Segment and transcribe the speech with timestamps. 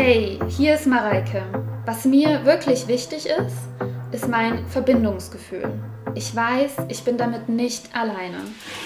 [0.00, 1.42] Hey, hier ist Mareike.
[1.84, 3.56] Was mir wirklich wichtig ist,
[4.12, 5.72] ist mein Verbindungsgefühl.
[6.14, 8.38] Ich weiß, ich bin damit nicht alleine.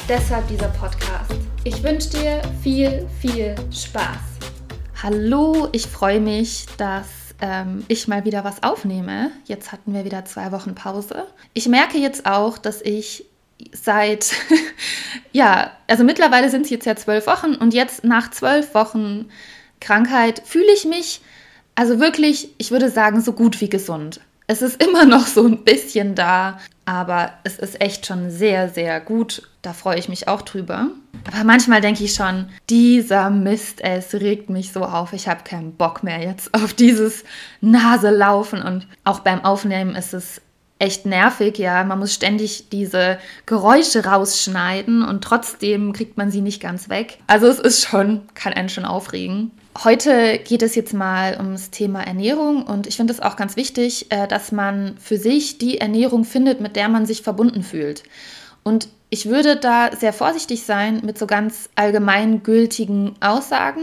[0.09, 1.35] Deshalb dieser Podcast.
[1.65, 4.39] Ich wünsche dir viel, viel Spaß.
[5.03, 7.09] Hallo, ich freue mich, dass
[7.43, 9.33] ähm, ich mal wieder was aufnehme.
[9.45, 11.27] Jetzt hatten wir wieder zwei Wochen Pause.
[11.53, 13.27] Ich merke jetzt auch, dass ich
[13.71, 14.33] seit,
[15.33, 19.29] ja, also mittlerweile sind es jetzt ja zwölf Wochen und jetzt nach zwölf Wochen
[19.83, 21.21] Krankheit fühle ich mich
[21.75, 24.21] also wirklich, ich würde sagen, so gut wie gesund.
[24.47, 29.01] Es ist immer noch so ein bisschen da, aber es ist echt schon sehr, sehr
[29.01, 29.49] gut.
[29.63, 30.89] Da freue ich mich auch drüber.
[31.33, 35.13] Aber manchmal denke ich schon, dieser Mist, es regt mich so auf.
[35.13, 37.25] Ich habe keinen Bock mehr jetzt auf dieses
[37.61, 38.61] Naselaufen.
[38.61, 40.41] Und auch beim Aufnehmen ist es
[40.81, 41.85] echt nervig, ja.
[41.85, 47.19] Man muss ständig diese Geräusche rausschneiden und trotzdem kriegt man sie nicht ganz weg.
[47.29, 49.53] Also es ist schon, kann einen schon aufregen.
[49.79, 54.07] Heute geht es jetzt mal ums Thema Ernährung und ich finde es auch ganz wichtig,
[54.11, 58.03] äh, dass man für sich die Ernährung findet, mit der man sich verbunden fühlt.
[58.63, 63.83] Und ich würde da sehr vorsichtig sein mit so ganz allgemeingültigen Aussagen.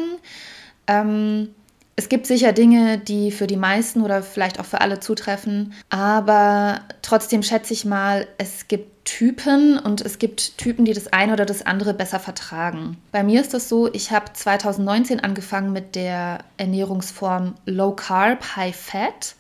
[0.88, 1.56] Ähm,
[2.00, 6.80] es gibt sicher Dinge, die für die meisten oder vielleicht auch für alle zutreffen, aber
[7.02, 11.46] trotzdem schätze ich mal, es gibt Typen und es gibt Typen, die das eine oder
[11.46, 12.96] das andere besser vertragen.
[13.12, 18.76] Bei mir ist das so, ich habe 2019 angefangen mit der Ernährungsform Low Carb, High
[18.76, 19.36] Fat.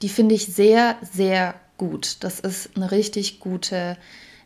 [0.00, 2.18] Die finde ich sehr, sehr gut.
[2.20, 3.96] Das ist eine richtig gute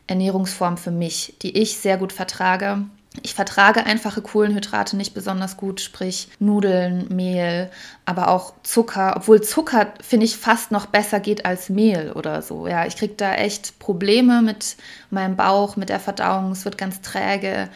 [0.07, 2.85] Ernährungsform für mich, die ich sehr gut vertrage.
[3.23, 7.69] Ich vertrage einfache Kohlenhydrate nicht besonders gut, sprich Nudeln, Mehl,
[8.05, 12.67] aber auch Zucker, obwohl Zucker finde ich fast noch besser geht als Mehl oder so.
[12.67, 14.77] Ja, ich kriege da echt Probleme mit
[15.09, 17.69] meinem Bauch, mit der Verdauung, es wird ganz träge.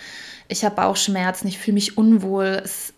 [0.47, 2.61] Ich habe Bauchschmerzen, ich fühle mich unwohl.
[2.63, 2.93] Es,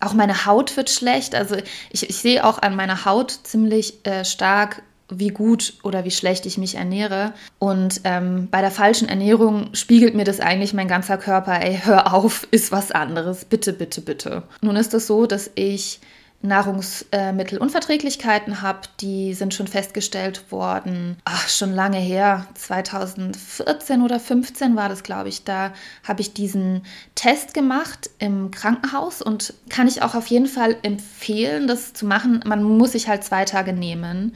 [0.00, 1.34] auch meine Haut wird schlecht.
[1.34, 1.56] Also
[1.90, 4.82] ich, ich sehe auch an meiner Haut ziemlich äh, stark
[5.18, 7.32] wie gut oder wie schlecht ich mich ernähre.
[7.58, 12.14] Und ähm, bei der falschen Ernährung spiegelt mir das eigentlich mein ganzer Körper, ey, hör
[12.14, 14.42] auf, ist was anderes, bitte, bitte, bitte.
[14.60, 16.00] Nun ist es so, dass ich
[16.42, 24.88] Nahrungsmittelunverträglichkeiten habe, die sind schon festgestellt worden, ach, schon lange her, 2014 oder 15 war
[24.88, 25.72] das, glaube ich, da
[26.02, 26.82] habe ich diesen
[27.14, 32.42] Test gemacht im Krankenhaus und kann ich auch auf jeden Fall empfehlen, das zu machen.
[32.44, 34.34] Man muss sich halt zwei Tage nehmen.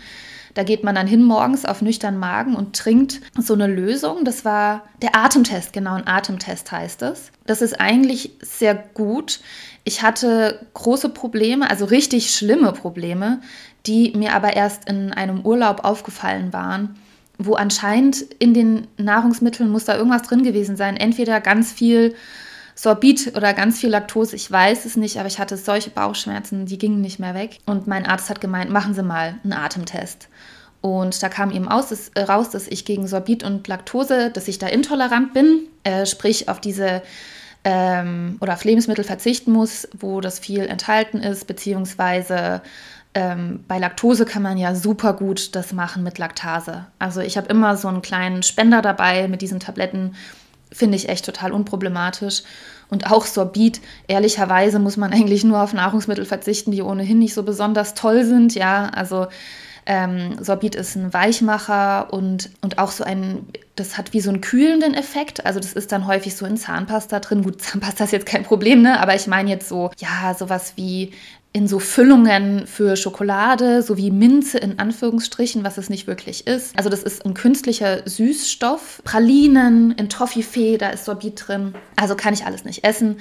[0.57, 4.25] Da geht man dann hin morgens auf nüchternen Magen und trinkt so eine Lösung.
[4.25, 7.31] Das war der Atemtest, genau, ein Atemtest heißt es.
[7.45, 9.41] Das ist eigentlich sehr gut.
[9.85, 13.43] Ich hatte große Probleme, also richtig schlimme Probleme,
[13.85, 16.97] die mir aber erst in einem Urlaub aufgefallen waren
[17.39, 20.97] wo anscheinend in den Nahrungsmitteln muss da irgendwas drin gewesen sein.
[20.97, 22.15] Entweder ganz viel
[22.79, 26.77] Sorbit oder ganz viel Laktose, ich weiß es nicht, aber ich hatte solche Bauchschmerzen, die
[26.77, 27.59] gingen nicht mehr weg.
[27.65, 30.29] Und mein Arzt hat gemeint, machen Sie mal einen Atemtest.
[30.83, 34.47] Und da kam eben aus, dass, äh, raus, dass ich gegen Sorbit und Laktose, dass
[34.47, 37.03] ich da intolerant bin, äh, sprich auf diese
[37.65, 42.61] ähm, oder auf Lebensmittel verzichten muss, wo das viel enthalten ist, beziehungsweise
[43.15, 46.87] ähm, bei Laktose kann man ja super gut das machen mit Laktase.
[46.99, 50.15] Also ich habe immer so einen kleinen Spender dabei mit diesen Tabletten,
[50.77, 52.43] finde ich echt total unproblematisch.
[52.89, 57.43] Und auch Sorbit, ehrlicherweise muss man eigentlich nur auf Nahrungsmittel verzichten, die ohnehin nicht so
[57.43, 58.55] besonders toll sind.
[58.55, 59.27] Ja, also
[59.87, 64.41] ähm, Sorbit ist ein Weichmacher und, und auch so ein, das hat wie so einen
[64.41, 65.47] kühlenden Effekt.
[65.47, 67.45] Also das ist dann häufig so in Zahnpasta drin.
[67.45, 69.01] Gut, Zahnpasta ist jetzt kein Problem, ne?
[69.01, 71.13] Aber ich meine jetzt so, ja, sowas wie
[71.57, 76.77] in so Füllungen für Schokolade, sowie Minze in Anführungsstrichen, was es nicht wirklich ist.
[76.77, 79.01] Also das ist ein künstlicher Süßstoff.
[79.05, 81.75] Pralinen in Toffifee, da ist Sorbit drin.
[81.97, 83.17] Also kann ich alles nicht essen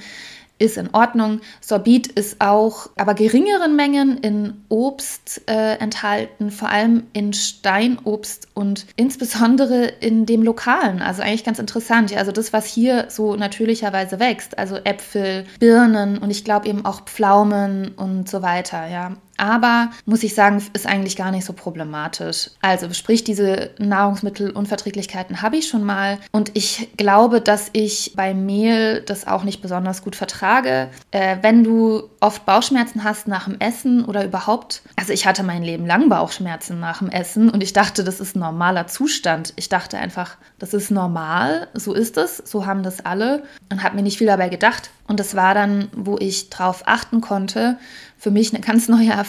[0.58, 1.40] ist in Ordnung.
[1.60, 8.86] Sorbit ist auch aber geringeren Mengen in Obst äh, enthalten, vor allem in Steinobst und
[8.96, 11.02] insbesondere in dem lokalen.
[11.02, 12.10] Also eigentlich ganz interessant.
[12.10, 16.84] Ja, also das, was hier so natürlicherweise wächst, also Äpfel, Birnen und ich glaube eben
[16.84, 18.86] auch Pflaumen und so weiter.
[18.88, 22.50] Ja, aber muss ich sagen, ist eigentlich gar nicht so problematisch.
[22.60, 29.02] Also sprich, diese Nahrungsmittelunverträglichkeiten habe ich schon mal und ich glaube, dass ich bei Mehl
[29.02, 30.88] das auch nicht besonders gut vertrage.
[31.10, 35.62] Äh, wenn du oft Bauchschmerzen hast nach dem Essen oder überhaupt, also ich hatte mein
[35.62, 39.52] Leben lang Bauchschmerzen nach dem Essen und ich dachte, das ist ein normaler Zustand.
[39.56, 43.96] Ich dachte einfach, das ist normal, so ist es, so haben das alle und habe
[43.96, 44.90] mir nicht viel dabei gedacht.
[45.06, 47.78] Und das war dann, wo ich drauf achten konnte,
[48.18, 49.25] für mich eine ganz neue Erfahrung,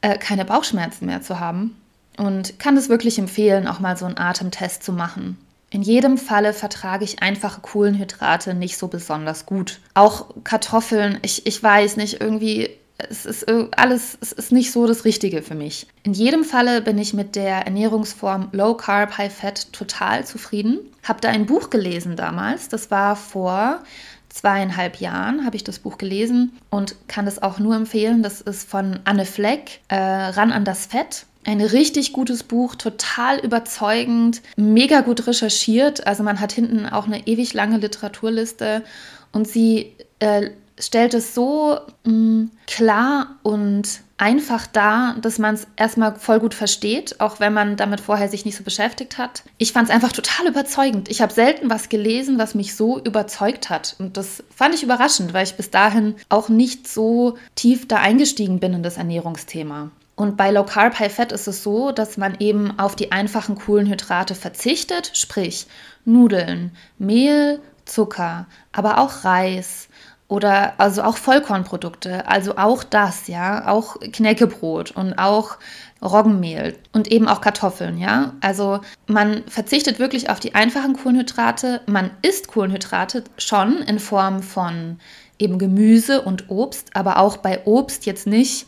[0.00, 1.76] äh, keine Bauchschmerzen mehr zu haben.
[2.18, 5.38] Und kann es wirklich empfehlen, auch mal so einen Atemtest zu machen.
[5.70, 9.80] In jedem Falle vertrage ich einfache Kohlenhydrate nicht so besonders gut.
[9.94, 12.68] Auch Kartoffeln, ich, ich weiß nicht, irgendwie
[12.98, 13.46] es ist
[13.76, 15.86] alles, es ist nicht so das Richtige für mich.
[16.02, 20.78] In jedem Falle bin ich mit der Ernährungsform Low Carb, High Fat total zufrieden.
[21.02, 23.80] Habe da ein Buch gelesen damals, das war vor
[24.32, 28.22] zweieinhalb Jahren habe ich das Buch gelesen und kann es auch nur empfehlen.
[28.22, 31.26] Das ist von Anne Fleck, äh, Ran an das Fett.
[31.44, 36.06] Ein richtig gutes Buch, total überzeugend, mega gut recherchiert.
[36.06, 38.84] Also man hat hinten auch eine ewig lange Literaturliste
[39.32, 45.66] und sie äh, stellt es so mh, mm, klar und einfach dar, dass man es
[45.74, 49.42] erstmal voll gut versteht, auch wenn man damit vorher sich nicht so beschäftigt hat.
[49.58, 51.10] Ich fand es einfach total überzeugend.
[51.10, 53.96] Ich habe selten was gelesen, was mich so überzeugt hat.
[53.98, 58.60] Und das fand ich überraschend, weil ich bis dahin auch nicht so tief da eingestiegen
[58.60, 59.90] bin in das Ernährungsthema.
[60.14, 63.56] Und bei Low Carb High Fat ist es so, dass man eben auf die einfachen
[63.56, 65.66] Kohlenhydrate verzichtet, sprich
[66.04, 69.88] Nudeln, Mehl, Zucker, aber auch Reis,
[70.32, 75.58] oder also auch Vollkornprodukte, also auch das, ja, auch Knäckebrot und auch
[76.00, 78.32] Roggenmehl und eben auch Kartoffeln, ja.
[78.40, 84.98] Also man verzichtet wirklich auf die einfachen Kohlenhydrate, man isst Kohlenhydrate schon in Form von
[85.38, 88.66] eben Gemüse und Obst, aber auch bei Obst jetzt nicht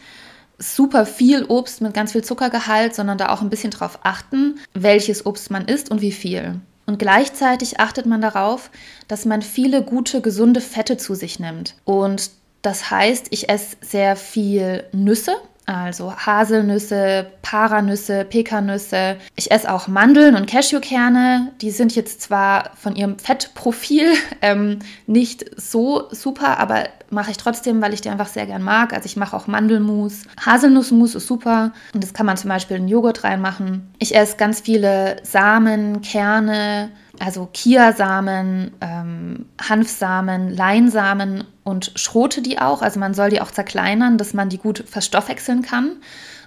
[0.59, 5.25] super viel Obst mit ganz viel Zuckergehalt, sondern da auch ein bisschen drauf achten, welches
[5.25, 6.61] Obst man isst und wie viel.
[6.87, 8.71] Und gleichzeitig achtet man darauf,
[9.09, 11.75] dass man viele gute, gesunde Fette zu sich nimmt.
[11.85, 12.31] Und
[12.63, 15.37] das heißt, ich esse sehr viel Nüsse,
[15.67, 19.17] also Haselnüsse, Paranüsse, Pekannüsse.
[19.37, 21.53] Ich esse auch Mandeln und Cashewkerne.
[21.61, 24.13] Die sind jetzt zwar von ihrem Fettprofil
[24.43, 28.93] ähm, nicht so super, aber mache ich trotzdem, weil ich die einfach sehr gern mag.
[28.93, 30.25] Also ich mache auch Mandelmus.
[30.45, 33.95] Haselnussmus ist super und das kann man zum Beispiel in Joghurt reinmachen.
[33.99, 36.91] Ich esse ganz viele Samen, Kerne,
[37.21, 42.83] also Kiasamen, ähm, Hanfsamen, Leinsamen und schrote die auch.
[42.83, 45.97] Also man soll die auch zerkleinern, dass man die gut verstoffwechseln kann.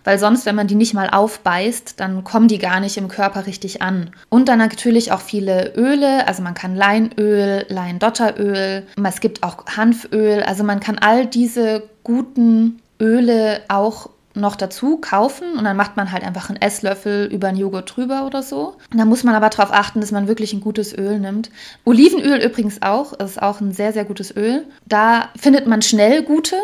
[0.03, 3.45] Weil sonst, wenn man die nicht mal aufbeißt, dann kommen die gar nicht im Körper
[3.45, 4.11] richtig an.
[4.29, 6.25] Und dann natürlich auch viele Öle.
[6.27, 10.43] Also man kann Leinöl, Leindotteröl, es gibt auch Hanföl.
[10.43, 16.11] Also man kann all diese guten Öle auch noch dazu kaufen und dann macht man
[16.11, 18.75] halt einfach einen Esslöffel über einen Joghurt drüber oder so.
[18.95, 21.49] Da muss man aber darauf achten, dass man wirklich ein gutes Öl nimmt.
[21.85, 24.65] Olivenöl übrigens auch, ist auch ein sehr, sehr gutes Öl.
[24.85, 26.55] Da findet man schnell gute.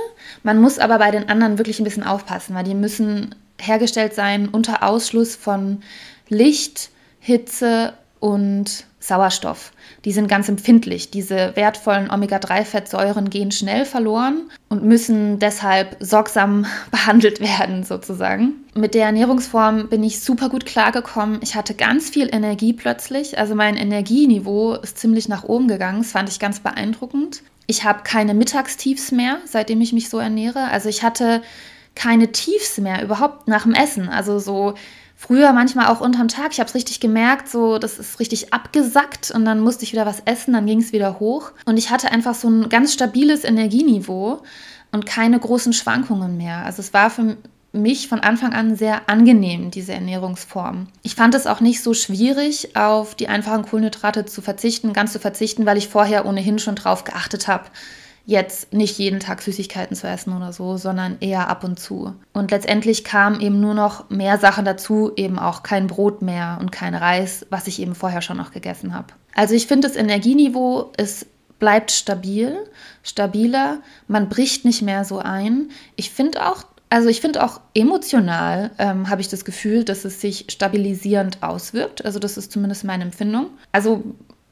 [0.43, 4.49] Man muss aber bei den anderen wirklich ein bisschen aufpassen, weil die müssen hergestellt sein
[4.49, 5.81] unter Ausschluss von
[6.29, 6.89] Licht,
[7.19, 9.73] Hitze und Sauerstoff.
[10.05, 11.11] Die sind ganz empfindlich.
[11.11, 18.53] Diese wertvollen Omega-3-Fettsäuren gehen schnell verloren und müssen deshalb sorgsam behandelt werden, sozusagen.
[18.75, 21.39] Mit der Ernährungsform bin ich super gut klargekommen.
[21.43, 23.37] Ich hatte ganz viel Energie plötzlich.
[23.37, 25.99] Also mein Energieniveau ist ziemlich nach oben gegangen.
[25.99, 27.43] Das fand ich ganz beeindruckend.
[27.67, 30.69] Ich habe keine Mittagstiefs mehr, seitdem ich mich so ernähre.
[30.71, 31.41] Also ich hatte
[31.93, 34.07] keine Tiefs mehr überhaupt nach dem Essen.
[34.07, 34.75] Also so
[35.25, 36.51] früher manchmal auch unterm Tag.
[36.51, 40.05] Ich habe es richtig gemerkt, so das ist richtig abgesackt und dann musste ich wieder
[40.05, 43.43] was essen, dann ging es wieder hoch und ich hatte einfach so ein ganz stabiles
[43.43, 44.43] Energieniveau
[44.91, 46.65] und keine großen Schwankungen mehr.
[46.65, 47.37] Also es war für
[47.71, 50.87] mich von Anfang an sehr angenehm, diese Ernährungsform.
[51.01, 55.19] Ich fand es auch nicht so schwierig, auf die einfachen Kohlenhydrate zu verzichten, ganz zu
[55.19, 57.65] verzichten, weil ich vorher ohnehin schon drauf geachtet habe,
[58.25, 62.13] jetzt nicht jeden Tag Süßigkeiten zu essen oder so, sondern eher ab und zu.
[62.31, 66.71] Und letztendlich kamen eben nur noch mehr Sachen dazu, eben auch kein Brot mehr und
[66.71, 69.07] kein Reis, was ich eben vorher schon noch gegessen habe.
[69.35, 71.27] Also ich finde, das Energieniveau ist
[71.63, 72.57] bleibt stabil,
[73.03, 75.69] stabiler, man bricht nicht mehr so ein.
[75.95, 80.19] Ich finde auch, also ich finde auch emotional ähm, habe ich das Gefühl, dass es
[80.19, 82.03] sich stabilisierend auswirkt.
[82.03, 83.47] Also das ist zumindest meine Empfindung.
[83.71, 84.03] Also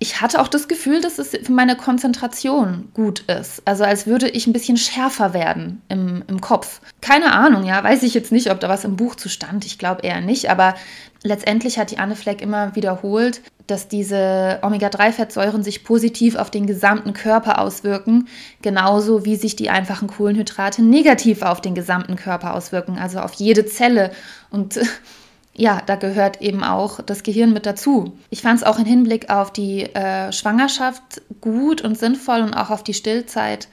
[0.01, 3.61] ich hatte auch das Gefühl, dass es für meine Konzentration gut ist.
[3.65, 6.81] Also als würde ich ein bisschen schärfer werden im, im Kopf.
[7.01, 9.63] Keine Ahnung, ja, weiß ich jetzt nicht, ob da was im Buch zu stand.
[9.63, 10.49] Ich glaube eher nicht.
[10.49, 10.73] Aber
[11.21, 17.13] letztendlich hat die Anne Fleck immer wiederholt, dass diese Omega-3-Fettsäuren sich positiv auf den gesamten
[17.13, 18.27] Körper auswirken,
[18.63, 23.67] genauso wie sich die einfachen Kohlenhydrate negativ auf den gesamten Körper auswirken, also auf jede
[23.67, 24.09] Zelle.
[24.49, 24.79] Und
[25.53, 28.13] ja, da gehört eben auch das Gehirn mit dazu.
[28.29, 32.69] Ich fand es auch im Hinblick auf die äh, Schwangerschaft gut und sinnvoll und auch
[32.69, 33.67] auf die Stillzeit,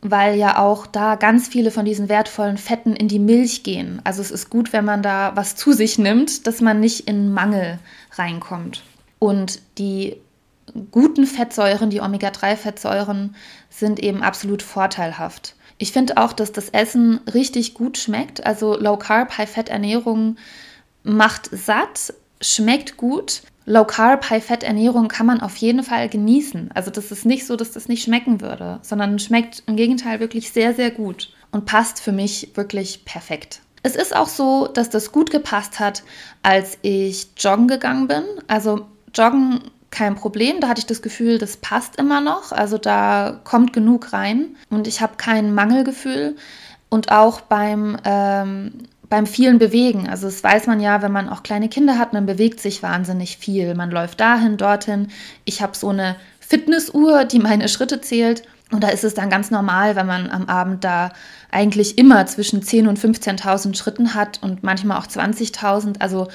[0.00, 4.00] weil ja auch da ganz viele von diesen wertvollen Fetten in die Milch gehen.
[4.04, 7.32] Also es ist gut, wenn man da was zu sich nimmt, dass man nicht in
[7.32, 7.78] Mangel
[8.12, 8.82] reinkommt.
[9.18, 10.16] Und die
[10.90, 13.34] guten Fettsäuren, die Omega-3-Fettsäuren,
[13.68, 15.54] sind eben absolut vorteilhaft.
[15.78, 18.46] Ich finde auch, dass das Essen richtig gut schmeckt.
[18.46, 20.36] Also Low Carb, High Fett Ernährung
[21.06, 23.42] macht satt, schmeckt gut.
[23.64, 26.70] Low Carb, High Fat Ernährung kann man auf jeden Fall genießen.
[26.74, 30.52] Also das ist nicht so, dass das nicht schmecken würde, sondern schmeckt im Gegenteil wirklich
[30.52, 31.32] sehr, sehr gut.
[31.52, 33.60] und passt für mich wirklich perfekt.
[33.82, 36.02] Es ist auch so, dass das gut gepasst hat,
[36.42, 38.24] als ich joggen gegangen bin.
[38.46, 39.60] Also joggen
[39.90, 40.60] kein Problem.
[40.60, 42.52] Da hatte ich das Gefühl, das passt immer noch.
[42.52, 46.36] Also da kommt genug rein und ich habe kein Mangelgefühl.
[46.88, 48.72] Und auch beim, ähm,
[49.08, 50.08] beim vielen Bewegen.
[50.08, 53.36] Also das weiß man ja, wenn man auch kleine Kinder hat, man bewegt sich wahnsinnig
[53.36, 53.74] viel.
[53.74, 55.08] Man läuft dahin, dorthin.
[55.44, 58.42] Ich habe so eine Fitnessuhr, die meine Schritte zählt.
[58.72, 61.12] Und da ist es dann ganz normal, wenn man am Abend da
[61.52, 66.00] eigentlich immer zwischen 10.000 und 15.000 Schritten hat und manchmal auch 20.000.
[66.00, 66.26] Also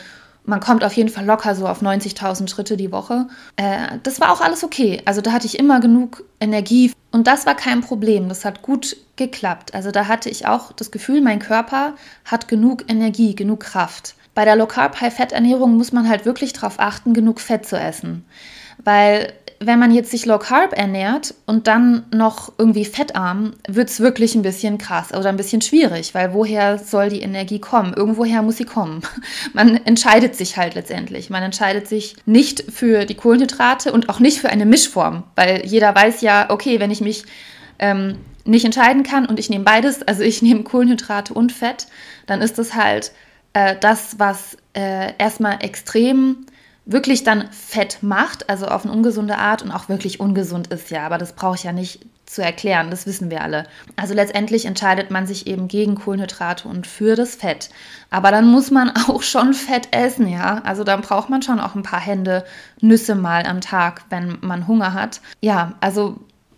[0.43, 3.27] man kommt auf jeden Fall locker so auf 90.000 Schritte die Woche.
[3.57, 5.01] Äh, das war auch alles okay.
[5.05, 8.29] Also da hatte ich immer genug Energie und das war kein Problem.
[8.29, 9.74] Das hat gut geklappt.
[9.74, 11.93] Also da hatte ich auch das Gefühl, mein Körper
[12.25, 14.15] hat genug Energie, genug Kraft.
[14.33, 17.65] Bei der Low Carb High Fett Ernährung muss man halt wirklich darauf achten, genug Fett
[17.65, 18.25] zu essen,
[18.83, 19.33] weil
[19.63, 24.34] wenn man jetzt sich low carb ernährt und dann noch irgendwie fettarm, wird es wirklich
[24.34, 27.94] ein bisschen krass oder ein bisschen schwierig, weil woher soll die Energie kommen?
[27.94, 29.01] Irgendwoher muss sie kommen.
[29.53, 31.30] Man entscheidet sich halt letztendlich.
[31.30, 35.94] Man entscheidet sich nicht für die Kohlenhydrate und auch nicht für eine Mischform, weil jeder
[35.94, 37.24] weiß ja, okay, wenn ich mich
[37.77, 41.86] ähm, nicht entscheiden kann und ich nehme beides, also ich nehme Kohlenhydrate und Fett,
[42.25, 43.12] dann ist das halt
[43.53, 46.48] äh, das, was äh, erstmal extrem
[46.91, 51.05] wirklich dann Fett macht, also auf eine ungesunde Art und auch wirklich ungesund ist, ja,
[51.05, 53.65] aber das brauche ich ja nicht zu erklären, das wissen wir alle.
[53.98, 57.69] Also letztendlich entscheidet man sich eben gegen Kohlenhydrate und für das Fett.
[58.10, 60.62] Aber dann muss man auch schon Fett essen, ja.
[60.63, 62.45] Also dann braucht man schon auch ein paar Hände
[62.79, 65.19] Nüsse mal am Tag, wenn man Hunger hat.
[65.41, 66.17] Ja, also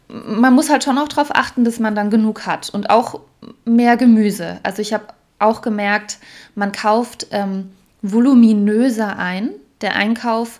[0.10, 3.22] man muss halt schon auch darauf achten, dass man dann genug hat und auch
[3.66, 4.60] mehr Gemüse.
[4.62, 5.06] Also ich habe
[5.40, 6.20] auch gemerkt,
[6.54, 7.72] man kauft ähm,
[8.04, 9.50] voluminöser ein
[9.84, 10.60] der Einkauf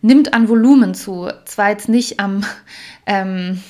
[0.00, 1.30] nimmt an Volumen zu.
[1.44, 2.44] Zwar jetzt nicht am,
[3.06, 3.62] ähm,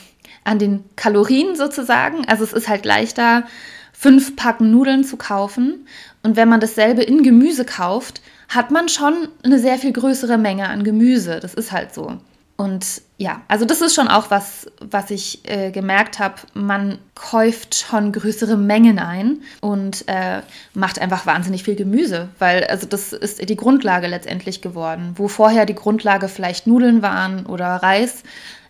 [0.45, 3.45] an den Kalorien sozusagen, also es ist halt leichter,
[3.93, 5.87] fünf Packen Nudeln zu kaufen.
[6.23, 10.69] Und wenn man dasselbe in Gemüse kauft, hat man schon eine sehr viel größere Menge
[10.69, 11.39] an Gemüse.
[11.41, 12.19] Das ist halt so.
[12.63, 16.37] Und ja, also das ist schon auch was, was ich äh, gemerkt habe.
[16.55, 20.43] Man kauft schon größere Mengen ein und äh,
[20.73, 25.15] macht einfach wahnsinnig viel Gemüse, weil also das ist die Grundlage letztendlich geworden.
[25.17, 28.23] Wo vorher die Grundlage vielleicht Nudeln waren oder Reis,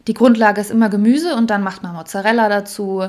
[0.06, 3.04] die Grundlage ist immer Gemüse und dann macht man Mozzarella dazu,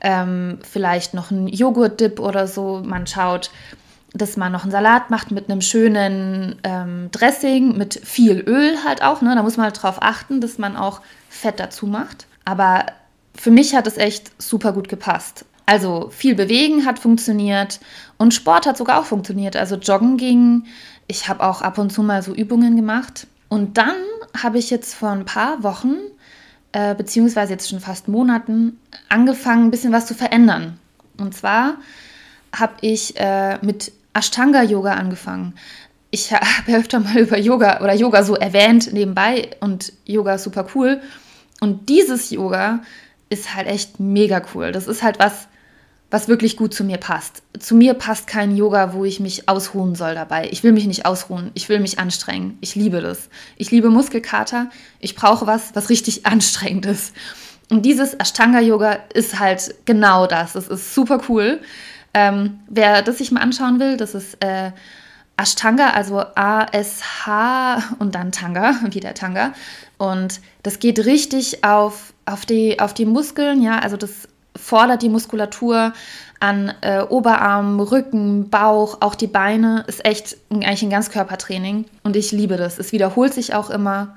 [0.00, 2.82] ähm, vielleicht noch einen Joghurt-Dip oder so.
[2.84, 3.52] Man schaut,
[4.18, 9.02] dass man noch einen Salat macht mit einem schönen ähm, Dressing, mit viel Öl halt
[9.02, 9.22] auch.
[9.22, 9.34] Ne?
[9.34, 12.26] Da muss man halt drauf achten, dass man auch Fett dazu macht.
[12.44, 12.86] Aber
[13.34, 15.44] für mich hat es echt super gut gepasst.
[15.66, 17.80] Also viel bewegen hat funktioniert
[18.18, 19.56] und Sport hat sogar auch funktioniert.
[19.56, 20.64] Also joggen ging.
[21.08, 23.26] Ich habe auch ab und zu mal so Übungen gemacht.
[23.48, 23.96] Und dann
[24.42, 25.96] habe ich jetzt vor ein paar Wochen,
[26.72, 30.78] äh, beziehungsweise jetzt schon fast Monaten, angefangen, ein bisschen was zu verändern.
[31.18, 31.76] Und zwar
[32.54, 35.54] habe ich äh, mit Ashtanga-Yoga angefangen.
[36.10, 40.44] Ich habe ja öfter mal über Yoga oder Yoga so erwähnt nebenbei und Yoga ist
[40.44, 41.00] super cool.
[41.60, 42.80] Und dieses Yoga
[43.28, 44.72] ist halt echt mega cool.
[44.72, 45.48] Das ist halt was,
[46.10, 47.42] was wirklich gut zu mir passt.
[47.58, 50.48] Zu mir passt kein Yoga, wo ich mich ausruhen soll dabei.
[50.50, 51.50] Ich will mich nicht ausruhen.
[51.54, 52.58] Ich will mich anstrengen.
[52.60, 53.28] Ich liebe das.
[53.56, 54.70] Ich liebe Muskelkater.
[55.00, 57.14] Ich brauche was, was richtig anstrengend ist.
[57.68, 60.52] Und dieses Ashtanga-Yoga ist halt genau das.
[60.52, 61.60] Das ist super cool.
[62.16, 64.72] Ähm, wer das sich mal anschauen will, das ist äh,
[65.36, 69.52] Ashtanga, also A-S-H und dann Tanga, wie der Tanga.
[69.98, 75.10] Und das geht richtig auf, auf, die, auf die Muskeln, ja, also das fordert die
[75.10, 75.92] Muskulatur
[76.40, 79.84] an äh, Oberarm, Rücken, Bauch, auch die Beine.
[79.86, 82.78] Ist echt eigentlich ein Ganzkörpertraining und ich liebe das.
[82.78, 84.16] Es wiederholt sich auch immer.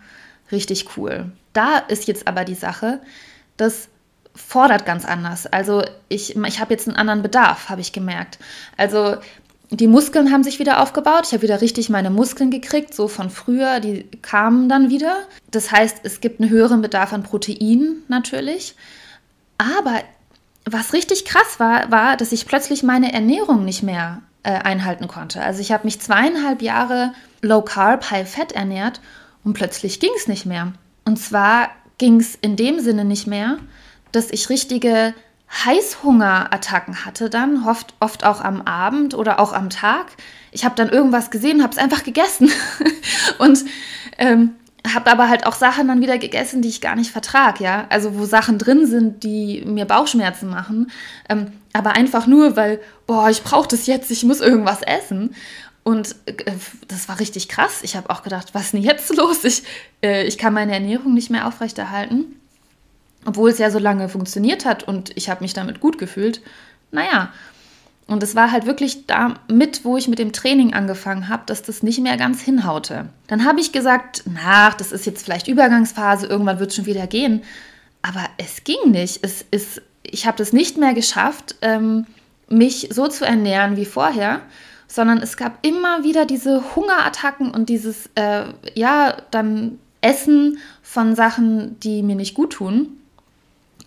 [0.53, 1.33] Richtig cool.
[1.51, 3.01] Da ist jetzt aber die Sache,
[3.57, 3.89] dass
[4.35, 5.45] fordert ganz anders.
[5.47, 8.39] Also ich, ich habe jetzt einen anderen Bedarf, habe ich gemerkt.
[8.77, 9.17] Also
[9.71, 11.25] die Muskeln haben sich wieder aufgebaut.
[11.27, 13.79] Ich habe wieder richtig meine Muskeln gekriegt, so von früher.
[13.79, 15.17] Die kamen dann wieder.
[15.51, 18.75] Das heißt, es gibt einen höheren Bedarf an Protein natürlich.
[19.57, 20.01] Aber
[20.65, 25.41] was richtig krass war, war, dass ich plötzlich meine Ernährung nicht mehr äh, einhalten konnte.
[25.41, 29.01] Also ich habe mich zweieinhalb Jahre low carb, high fat ernährt
[29.43, 30.73] und plötzlich ging es nicht mehr.
[31.05, 33.57] Und zwar ging es in dem Sinne nicht mehr,
[34.11, 35.13] dass ich richtige
[35.65, 40.07] Heißhungerattacken hatte dann, oft, oft auch am Abend oder auch am Tag.
[40.51, 42.51] Ich habe dann irgendwas gesehen, habe es einfach gegessen
[43.39, 43.65] und
[44.17, 44.51] ähm,
[44.93, 47.87] habe aber halt auch Sachen dann wieder gegessen, die ich gar nicht vertrag, ja.
[47.89, 50.91] Also wo Sachen drin sind, die mir Bauchschmerzen machen,
[51.27, 55.35] ähm, aber einfach nur, weil, boah, ich brauche das jetzt, ich muss irgendwas essen.
[55.83, 56.33] Und äh,
[56.87, 57.79] das war richtig krass.
[57.81, 59.43] Ich habe auch gedacht, was ist denn jetzt los?
[59.43, 59.63] Ich,
[60.03, 62.38] äh, ich kann meine Ernährung nicht mehr aufrechterhalten
[63.25, 66.41] obwohl es ja so lange funktioniert hat und ich habe mich damit gut gefühlt,
[66.91, 67.31] naja.
[68.07, 71.83] Und es war halt wirklich damit, wo ich mit dem Training angefangen habe, dass das
[71.83, 73.09] nicht mehr ganz hinhaute.
[73.27, 77.05] Dann habe ich gesagt, na, das ist jetzt vielleicht Übergangsphase, irgendwann wird es schon wieder
[77.05, 77.43] gehen.
[78.01, 79.19] Aber es ging nicht.
[79.21, 82.07] Es ist, ich habe das nicht mehr geschafft, ähm,
[82.47, 84.41] mich so zu ernähren wie vorher,
[84.87, 91.79] sondern es gab immer wieder diese Hungerattacken und dieses, äh, ja, dann Essen von Sachen,
[91.81, 92.98] die mir nicht gut tun.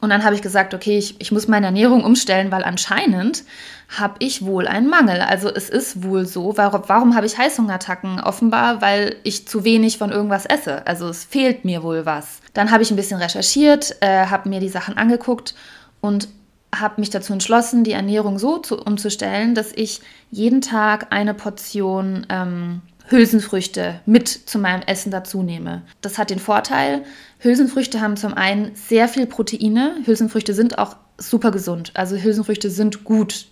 [0.03, 3.45] Und dann habe ich gesagt, okay, ich, ich muss meine Ernährung umstellen, weil anscheinend
[3.89, 5.21] habe ich wohl einen Mangel.
[5.21, 6.57] Also es ist wohl so.
[6.57, 8.19] Warum, warum habe ich Heißhungerattacken?
[8.19, 10.85] Offenbar, weil ich zu wenig von irgendwas esse.
[10.89, 12.41] Also es fehlt mir wohl was.
[12.53, 15.55] Dann habe ich ein bisschen recherchiert, äh, habe mir die Sachen angeguckt
[16.01, 16.27] und
[16.75, 20.01] habe mich dazu entschlossen, die Ernährung so zu, umzustellen, dass ich
[20.33, 22.81] jeden Tag eine Portion ähm,
[23.13, 25.83] Hülsenfrüchte mit zu meinem Essen dazu nehme.
[26.01, 27.05] Das hat den Vorteil,
[27.39, 29.97] Hülsenfrüchte haben zum einen sehr viel Proteine.
[30.05, 31.93] Hülsenfrüchte sind auch super gesund.
[31.95, 33.47] Also Hülsenfrüchte sind gut.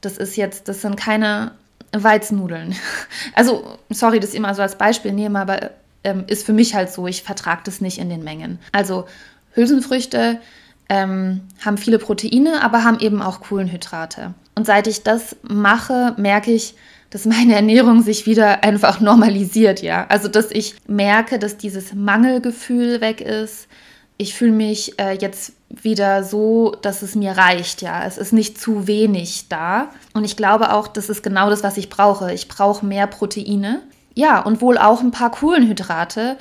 [0.00, 1.52] Das ist jetzt, das sind keine
[1.92, 2.74] Weizennudeln.
[3.34, 5.70] Also, sorry, ich immer so als Beispiel nehme, aber
[6.04, 8.58] ähm, ist für mich halt so, ich vertrage das nicht in den Mengen.
[8.72, 9.06] Also
[9.54, 10.40] Hülsenfrüchte
[10.88, 14.34] ähm, haben viele Proteine, aber haben eben auch Kohlenhydrate.
[14.54, 16.74] Und seit ich das mache, merke ich,
[17.12, 20.06] dass meine Ernährung sich wieder einfach normalisiert, ja.
[20.08, 23.68] Also, dass ich merke, dass dieses Mangelgefühl weg ist.
[24.16, 28.02] Ich fühle mich äh, jetzt wieder so, dass es mir reicht, ja.
[28.06, 29.90] Es ist nicht zu wenig da.
[30.14, 32.32] Und ich glaube auch, das ist genau das, was ich brauche.
[32.32, 33.82] Ich brauche mehr Proteine.
[34.14, 36.38] Ja, und wohl auch ein paar Kohlenhydrate.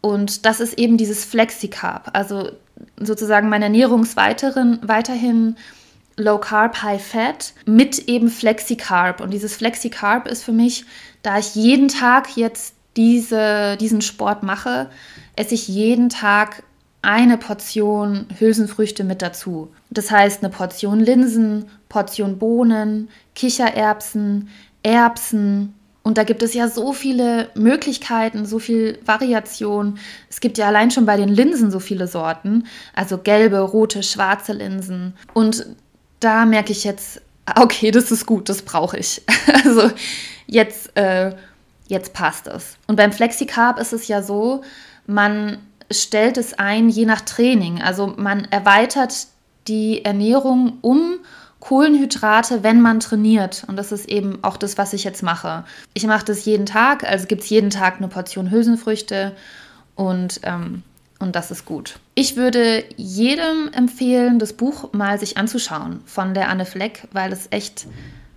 [0.00, 2.10] Und das ist eben dieses Flexicarb.
[2.14, 2.50] Also
[2.98, 5.56] sozusagen meine Ernährung weiterhin
[6.16, 9.20] Low Carb, High Fat mit eben Flexicarb.
[9.20, 10.84] Und dieses Flexicarb ist für mich,
[11.22, 14.90] da ich jeden Tag jetzt diese, diesen Sport mache,
[15.36, 16.62] esse ich jeden Tag
[17.02, 19.68] eine Portion Hülsenfrüchte mit dazu.
[19.90, 24.48] Das heißt eine Portion Linsen, Portion Bohnen, Kichererbsen,
[24.82, 25.74] Erbsen.
[26.02, 29.98] Und da gibt es ja so viele Möglichkeiten, so viel Variation.
[30.30, 34.52] Es gibt ja allein schon bei den Linsen so viele Sorten, also gelbe, rote, schwarze
[34.52, 35.14] Linsen.
[35.32, 35.66] Und
[36.24, 37.20] da merke ich jetzt,
[37.56, 39.22] okay, das ist gut, das brauche ich.
[39.64, 39.90] Also
[40.46, 41.34] jetzt, äh,
[41.86, 42.76] jetzt passt es.
[42.86, 44.62] Und beim Flexicarb ist es ja so,
[45.06, 45.58] man
[45.90, 47.82] stellt es ein je nach Training.
[47.82, 49.26] Also man erweitert
[49.68, 51.18] die Ernährung um
[51.60, 53.64] Kohlenhydrate, wenn man trainiert.
[53.68, 55.64] Und das ist eben auch das, was ich jetzt mache.
[55.94, 59.32] Ich mache das jeden Tag, also gibt es jeden Tag eine Portion Hülsenfrüchte
[59.94, 60.82] und ähm,
[61.18, 61.98] und das ist gut.
[62.14, 67.48] Ich würde jedem empfehlen, das Buch mal sich anzuschauen von der Anne Fleck, weil es
[67.50, 67.86] echt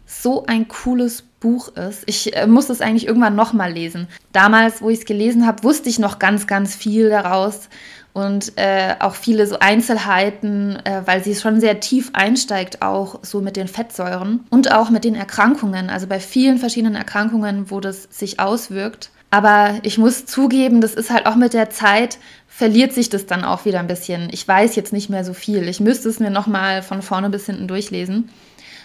[0.06, 2.04] so ein cooles Buch ist.
[2.06, 4.08] Ich äh, muss es eigentlich irgendwann nochmal lesen.
[4.32, 7.70] Damals, wo ich es gelesen habe, wusste ich noch ganz, ganz viel daraus
[8.14, 13.42] und äh, auch viele so Einzelheiten, äh, weil sie schon sehr tief einsteigt, auch so
[13.42, 15.90] mit den Fettsäuren und auch mit den Erkrankungen.
[15.92, 19.12] Also bei vielen verschiedenen Erkrankungen, wo das sich auswirkt.
[19.30, 23.44] Aber ich muss zugeben, das ist halt auch mit der Zeit verliert sich das dann
[23.44, 24.30] auch wieder ein bisschen.
[24.32, 25.68] Ich weiß jetzt nicht mehr so viel.
[25.68, 28.30] Ich müsste es mir nochmal von vorne bis hinten durchlesen.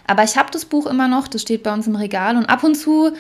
[0.07, 2.65] Aber ich habe das Buch immer noch, das steht bei uns im Regal und ab
[2.65, 3.13] und zu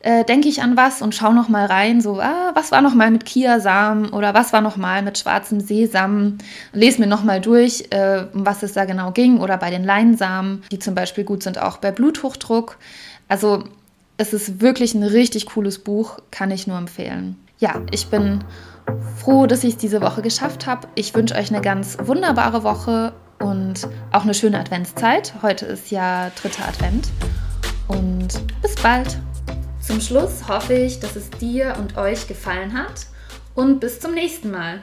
[0.00, 3.24] äh, denke ich an was und schaue nochmal rein, so, ah, was war nochmal mit
[3.24, 6.38] Kiasamen oder was war nochmal mit schwarzem Sesam.
[6.72, 10.62] Lese mir nochmal durch, äh, um was es da genau ging oder bei den Leinsamen,
[10.70, 12.78] die zum Beispiel gut sind auch bei Bluthochdruck.
[13.28, 13.64] Also
[14.16, 17.36] es ist wirklich ein richtig cooles Buch, kann ich nur empfehlen.
[17.58, 18.44] Ja, ich bin
[19.18, 20.88] froh, dass ich es diese Woche geschafft habe.
[20.94, 25.34] Ich wünsche euch eine ganz wunderbare Woche und auch eine schöne Adventszeit.
[25.42, 27.08] Heute ist ja dritter Advent.
[27.88, 28.28] Und
[28.62, 29.18] bis bald.
[29.80, 33.06] Zum Schluss hoffe ich, dass es dir und euch gefallen hat
[33.54, 34.82] und bis zum nächsten Mal.